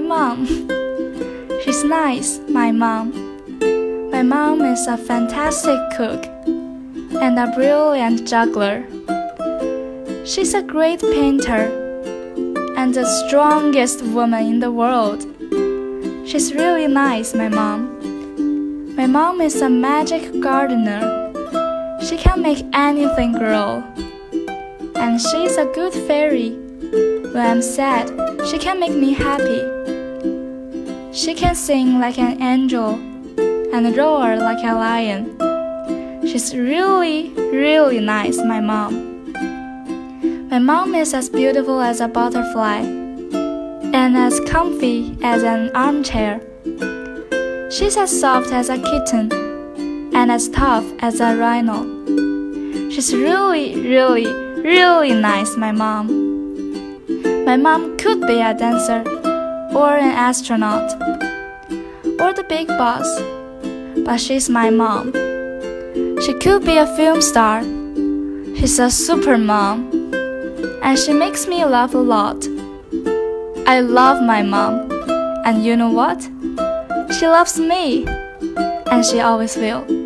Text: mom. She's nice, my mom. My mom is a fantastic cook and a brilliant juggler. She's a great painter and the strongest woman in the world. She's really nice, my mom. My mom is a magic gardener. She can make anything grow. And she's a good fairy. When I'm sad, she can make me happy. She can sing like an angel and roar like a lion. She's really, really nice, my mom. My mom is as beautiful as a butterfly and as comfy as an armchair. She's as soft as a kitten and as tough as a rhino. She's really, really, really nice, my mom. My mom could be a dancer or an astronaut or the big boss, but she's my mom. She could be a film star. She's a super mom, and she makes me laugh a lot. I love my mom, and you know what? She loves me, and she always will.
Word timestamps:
mom. 0.00 0.46
She's 1.62 1.84
nice, 1.84 2.40
my 2.48 2.72
mom. 2.72 3.12
My 4.10 4.22
mom 4.22 4.62
is 4.62 4.86
a 4.86 4.96
fantastic 4.96 5.78
cook 5.96 6.24
and 7.20 7.38
a 7.38 7.52
brilliant 7.54 8.26
juggler. 8.28 8.84
She's 10.24 10.54
a 10.54 10.62
great 10.62 11.00
painter 11.00 11.68
and 12.76 12.94
the 12.94 13.04
strongest 13.04 14.02
woman 14.02 14.46
in 14.46 14.60
the 14.60 14.70
world. 14.70 15.26
She's 16.26 16.54
really 16.54 16.86
nice, 16.86 17.34
my 17.34 17.48
mom. 17.48 18.96
My 18.96 19.06
mom 19.06 19.40
is 19.40 19.60
a 19.60 19.68
magic 19.68 20.40
gardener. 20.40 21.02
She 22.00 22.16
can 22.16 22.42
make 22.42 22.64
anything 22.72 23.32
grow. 23.32 23.82
And 24.94 25.20
she's 25.20 25.56
a 25.56 25.66
good 25.74 25.92
fairy. 25.92 26.63
When 27.32 27.44
I'm 27.44 27.62
sad, 27.62 28.08
she 28.46 28.58
can 28.58 28.78
make 28.78 28.94
me 28.94 29.12
happy. 29.12 29.60
She 31.12 31.34
can 31.34 31.54
sing 31.54 31.98
like 31.98 32.18
an 32.18 32.40
angel 32.40 32.94
and 33.74 33.96
roar 33.96 34.36
like 34.36 34.64
a 34.64 34.74
lion. 34.74 35.36
She's 36.26 36.54
really, 36.54 37.30
really 37.52 38.00
nice, 38.00 38.38
my 38.38 38.60
mom. 38.60 39.32
My 40.48 40.58
mom 40.60 40.94
is 40.94 41.12
as 41.14 41.28
beautiful 41.28 41.80
as 41.80 42.00
a 42.00 42.06
butterfly 42.06 42.78
and 42.78 44.16
as 44.16 44.38
comfy 44.40 45.16
as 45.22 45.42
an 45.42 45.74
armchair. 45.74 46.40
She's 47.70 47.96
as 47.96 48.20
soft 48.20 48.52
as 48.52 48.68
a 48.68 48.78
kitten 48.78 49.32
and 50.14 50.30
as 50.30 50.48
tough 50.48 50.84
as 51.00 51.20
a 51.20 51.36
rhino. 51.36 51.82
She's 52.90 53.12
really, 53.12 53.74
really, 53.80 54.26
really 54.62 55.12
nice, 55.12 55.56
my 55.56 55.72
mom. 55.72 56.23
My 57.54 57.60
mom 57.60 57.96
could 57.98 58.20
be 58.26 58.40
a 58.40 58.52
dancer 58.52 59.04
or 59.72 59.94
an 59.94 60.10
astronaut 60.10 60.92
or 62.20 62.32
the 62.32 62.44
big 62.48 62.66
boss, 62.66 63.06
but 64.04 64.20
she's 64.20 64.50
my 64.50 64.70
mom. 64.70 65.12
She 66.20 66.34
could 66.34 66.64
be 66.64 66.78
a 66.78 66.86
film 66.96 67.22
star. 67.22 67.62
She's 68.56 68.80
a 68.80 68.90
super 68.90 69.38
mom, 69.38 69.88
and 70.82 70.98
she 70.98 71.12
makes 71.12 71.46
me 71.46 71.64
laugh 71.64 71.94
a 71.94 71.98
lot. 71.98 72.44
I 73.68 73.78
love 73.78 74.20
my 74.20 74.42
mom, 74.42 74.90
and 75.46 75.64
you 75.64 75.76
know 75.76 75.90
what? 75.92 76.22
She 77.16 77.28
loves 77.28 77.56
me, 77.56 78.04
and 78.90 79.06
she 79.06 79.20
always 79.20 79.56
will. 79.56 80.03